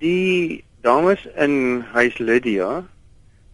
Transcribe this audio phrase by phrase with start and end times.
[0.00, 2.86] Die dames in Huis Lydia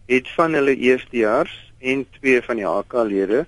[0.07, 3.41] het van hulle eerstejaars en twee van die HK-lede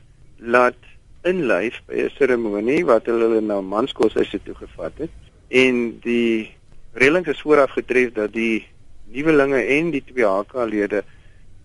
[0.55, 0.89] laat
[1.23, 5.15] inlyf by 'n seremonie wat hulle na manskoshuise toe gevat het
[5.47, 6.51] en die
[6.91, 8.67] reëling is vooraf getref dat die
[9.07, 11.03] nuwelinge en die twee HK-lede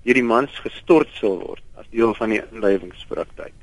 [0.04, 3.54] deur die mans gestort sal word as deel van die inlyfingspraktyk.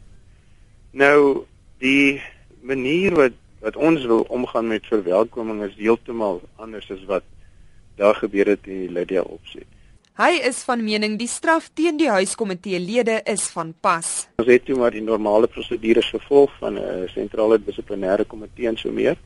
[0.91, 1.47] Nou
[1.79, 2.19] die
[2.59, 7.23] manier wat wat ons wil omgaan met verwelkoming is heeltemal anders as wat
[7.95, 9.67] daar gebeur het in die Lydia opset.
[10.19, 14.09] Hy is van mening die straf teen die huiskomitee lede is van pas.
[14.37, 18.91] Ons het toe maar die normale prosedures gevolg van 'n sentrale dissiplinêre komitee en so
[18.91, 19.17] meer.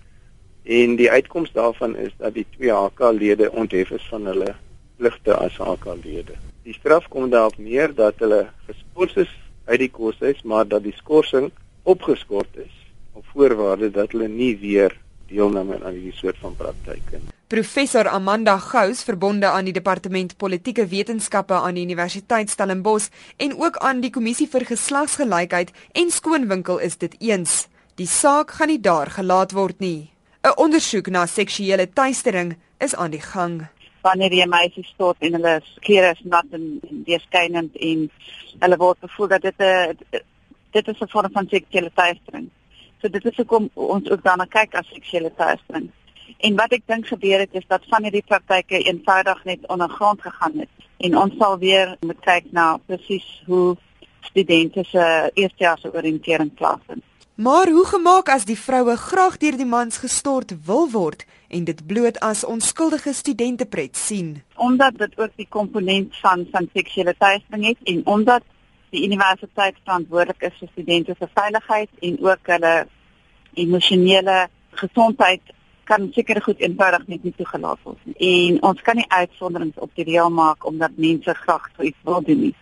[0.63, 4.55] En die uitkoms daarvan is dat die twee HK-lede onthef is van hulle
[4.97, 6.33] pligte as HK-lede.
[6.63, 9.33] Die straf kom daarop neer dat hulle geskort is
[9.65, 11.51] uit die koshuis, maar dat die skorsing
[11.83, 12.73] opgeskort is
[13.13, 14.95] op voorwaarde dat hulle nie weer
[15.29, 17.21] deelneem aan hierdie soort van praktyke.
[17.47, 23.77] Professor Amanda Gous, verbonde aan die Departement Politieke Wetenskappe aan die Universiteit Stellenbosch en ook
[23.77, 27.67] aan die Kommissie vir Geslagsgelykheid en Skoonwinkel is dit eens.
[27.95, 30.09] Die saak gaan nie daar gelaat word nie.
[30.45, 33.67] 'n Ondersoek na seksuele teistering is aan die gang.
[34.01, 36.65] Wanneer jy meisies stort en hulle klere is nat en
[37.07, 38.09] deurskynend en
[38.59, 39.97] hulle word gevoel dat dit 'n
[40.71, 42.49] dit is 'n vorm van seksuele teistering.
[43.01, 45.89] So dit is hoekom ons ook daarna kyk as seksuele teistering.
[46.37, 50.63] En wat ek dink gebeur het is dat van hierdie praktyke eenvoudig net ondergrond gegaan
[50.63, 50.87] het.
[50.97, 53.75] En ons sal weer moet kyk na presies hoe
[54.25, 57.03] studente se eerstejaars oriëntering plaasvind.
[57.35, 61.81] Maar hoe gemaak as die vroue graag deur die mans gestort wil word en dit
[61.87, 64.29] bloot as onskuldige studentepret sien?
[64.55, 68.43] Omdat dit ook die komponent van van seksuele teistering het en omdat
[68.95, 72.73] die universiteit verantwoordelik is vir studente se veiligheid en ook hulle
[73.65, 74.37] emosionele
[74.81, 75.53] gesondheid
[75.85, 78.15] kan seker goed eenvoudig net nie toegelaat word nie.
[78.27, 82.23] En ons kan nie uitsonderings op die reël maak omdat mense graag so iets wil
[82.25, 82.55] doen nie.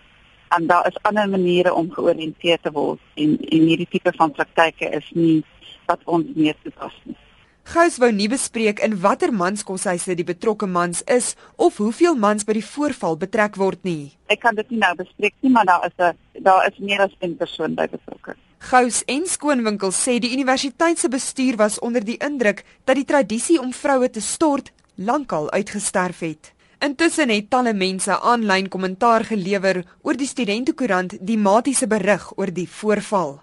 [0.54, 4.92] En daar is ander maniere om georiënteer te word en en hierdie tipe van praktyke
[5.00, 5.44] is nie
[5.88, 7.18] wat ons meer toepas nie.
[7.64, 12.58] Gous wou nie bespreek in watter manskoshuise die betrokke mans is of hoeveel mans by
[12.58, 14.12] die voorval betrek word nie.
[14.28, 17.16] Ek kan dit nie nou bespreek nie, maar daar is 'n daar is meer as
[17.22, 18.36] een persoon by betrokke.
[18.60, 23.60] Gous en Skoonwinkel sê die universiteit se bestuur was onder die indruk dat die tradisie
[23.60, 26.54] om vroue te stort lankal uitgesterf het.
[26.80, 32.70] Intussen het talle mense aanlyn kommentaar gelewer oor die studentekoerant die matiese berig oor die
[32.70, 33.42] voorval.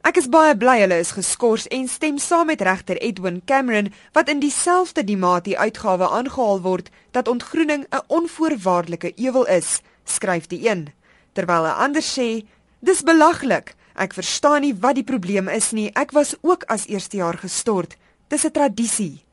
[0.00, 4.30] Ek is baie bly hulle is geskort en stem saam met regter Edwin Cameron wat
[4.32, 10.88] in dieselfde Dimati uitgawe aangehaal word dat ontgroening 'n onvoorwaardelike ewel is, skryf die een.
[11.32, 12.46] Terwyl 'n ander sê,
[12.80, 13.74] dis belaglik.
[13.94, 15.90] Ek verstaan nie wat die probleem is nie.
[15.94, 17.96] Ek was ook as eerstejaar gestort.
[18.28, 19.24] Dis 'n tradisie.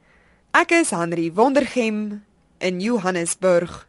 [0.52, 2.24] Ek is Henry Wondergem
[2.60, 3.88] in Johannesburg.